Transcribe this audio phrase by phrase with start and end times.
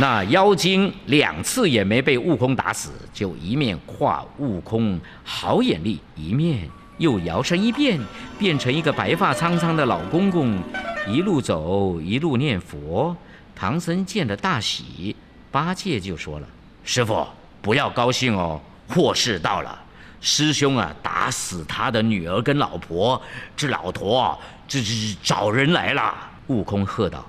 [0.00, 8.00] 那妖精两次也没被悟空打死，就一面夸悟空好眼力，一面又摇身一变，
[8.38, 10.58] 变成一个白发苍苍的老公公，
[11.06, 13.14] 一路走一路念佛。
[13.54, 15.14] 唐僧见了大喜，
[15.50, 16.46] 八戒就说了
[16.84, 17.26] ：“师傅，
[17.60, 19.78] 不要高兴哦，祸事到了。
[20.22, 23.20] 师兄啊，打死他的女儿跟老婆，
[23.54, 24.90] 这老头啊，这这
[25.22, 26.14] 找人来了。”
[26.48, 27.24] 悟空喝道：“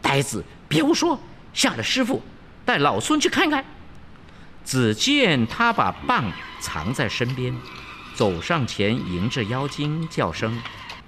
[0.00, 1.18] 呆子，别胡说！
[1.56, 2.22] 吓了师傅，
[2.66, 3.64] 带老孙去看看。”
[4.62, 7.54] 只见他把棒藏在身边，
[8.14, 10.60] 走上前迎着妖精叫声：“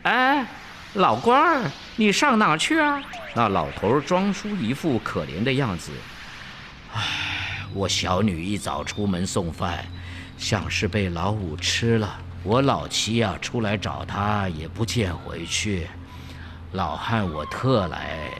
[0.04, 0.46] 哎，
[0.94, 3.02] 老官儿，你上哪去啊？”
[3.34, 5.90] 那老头装出一副可怜的样子
[6.94, 9.84] ：“唉，我小女一早出门送饭，
[10.38, 12.18] 像是被老五吃了。
[12.44, 15.88] 我老七啊出来找他也不见回去，
[16.72, 18.30] 老汉我特来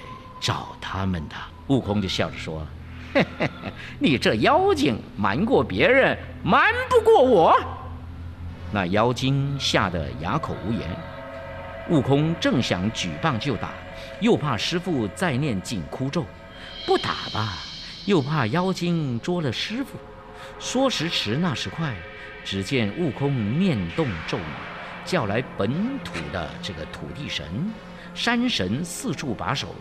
[0.40, 1.34] 找他们的。”
[1.68, 2.66] 悟空就笑着说。
[3.14, 7.58] 嘿嘿嘿，你这妖精瞒过别人，瞒不过我。
[8.70, 10.88] 那妖精吓得哑口无言。
[11.88, 13.70] 悟空正想举棒就打，
[14.20, 16.26] 又怕师傅再念紧箍咒，
[16.86, 17.54] 不打吧，
[18.04, 19.98] 又怕妖精捉了师傅。
[20.58, 21.94] 说时迟，那时快，
[22.44, 24.42] 只见悟空念动咒语，
[25.06, 27.46] 叫来本土的这个土地神、
[28.14, 29.74] 山神四处把守。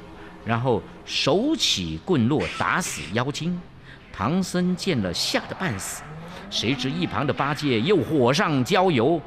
[0.47, 3.59] 然后手起棍落打死妖精，
[4.13, 6.01] 唐僧见了吓得半死，
[6.49, 9.21] 谁知一旁的八戒又火上浇油，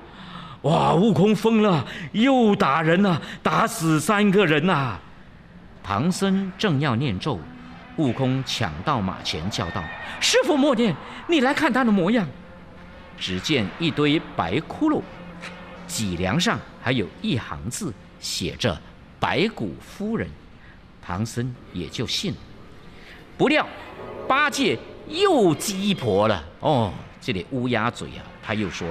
[0.63, 0.95] 哇！
[0.95, 4.99] 悟空疯了，又打人了，打死三个人呐！
[5.83, 7.39] 唐僧正要念咒，
[7.97, 9.85] 悟空抢到马前叫道
[10.21, 10.97] ：“师傅莫念，
[11.29, 12.27] 你来看他的模样。”
[13.19, 15.03] 只见一堆白骷髅，
[15.87, 18.81] 脊梁上还有一行字，写着
[19.21, 20.27] “白骨夫人”。
[21.03, 22.39] 唐僧也就信了，
[23.37, 23.67] 不料
[24.29, 24.79] 八戒
[25.09, 26.45] 又鸡婆了。
[26.61, 28.23] 哦，这里乌鸦嘴啊！
[28.43, 28.89] 他又说：“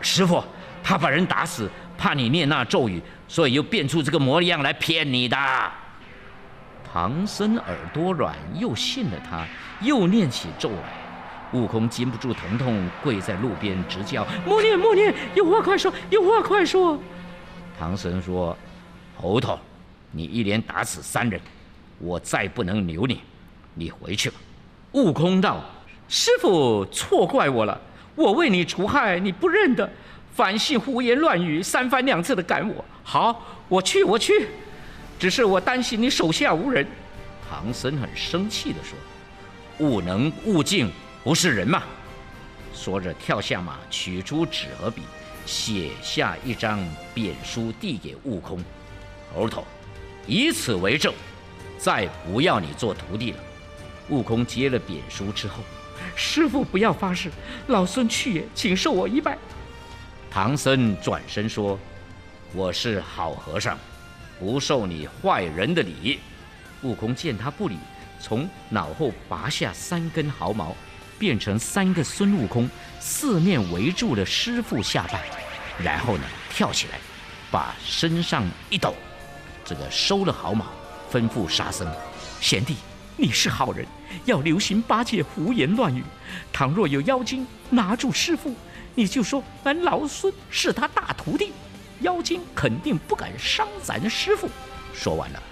[0.00, 0.42] 师傅，
[0.82, 5.36] 他把人打死，怕你念那咒语，所以又变出这个模样来骗你的。”
[6.92, 9.46] 唐僧耳朵软，又信了他，
[9.80, 11.02] 又念起咒来。
[11.52, 16.98] 悟空禁不住疼痛，跪在路边直叫：“莫念莫念，有话快说，有话快说！”
[17.78, 18.56] 唐僧说
[19.20, 19.58] ：“猴头。”
[20.12, 21.40] 你一连打死三人，
[21.98, 23.20] 我再不能留你，
[23.74, 24.36] 你回去吧。
[24.92, 25.64] 悟空道
[26.06, 27.80] ：“师傅错怪我了，
[28.14, 29.90] 我为你除害，你不认得，
[30.34, 32.84] 反信胡言乱语，三番两次的赶我。
[33.02, 34.48] 好，我去，我去。
[35.18, 36.86] 只是我担心你手下无人。”
[37.48, 38.96] 唐僧很生气地说
[39.86, 40.90] ：“悟能悟净
[41.24, 41.82] 不是人吗？”
[42.74, 45.02] 说着跳下马，取出纸和笔，
[45.46, 46.78] 写下一张
[47.14, 48.62] 贬书递给悟空
[49.34, 49.64] ：“猴头。”
[50.26, 51.12] 以此为证，
[51.78, 53.38] 再不要你做徒弟了。
[54.08, 55.62] 悟空接了贬书之后，
[56.14, 57.30] 师傅不要发誓，
[57.68, 59.38] 老孙去也，请受我一拜。
[60.30, 61.78] 唐僧转身说
[62.54, 63.78] ：“我是好和尚，
[64.38, 66.18] 不受你坏人的礼。”
[66.82, 67.76] 悟空见他不理，
[68.20, 70.74] 从脑后拔下三根毫毛，
[71.18, 72.68] 变成三个孙悟空，
[72.98, 75.22] 四面围住了师傅下拜，
[75.78, 76.98] 然后呢，跳起来，
[77.50, 78.94] 把身上一抖。
[79.72, 80.66] 这个收了毫毛，
[81.10, 81.90] 吩咐沙僧
[82.42, 82.76] ：“贤弟，
[83.16, 83.86] 你是好人，
[84.26, 86.04] 要留心八戒胡言乱语。
[86.52, 88.54] 倘若有妖精拿住师傅，
[88.94, 91.54] 你就说俺老孙是他大徒弟，
[92.00, 94.46] 妖精肯定不敢伤咱师傅。”
[94.92, 95.42] 说完了，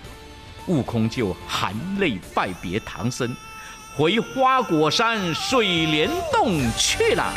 [0.67, 3.35] 悟空就含泪拜别唐僧，
[3.97, 7.33] 回花果山水帘洞去了。